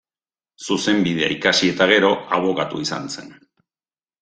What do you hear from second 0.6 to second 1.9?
Zuzenbidea ikasi eta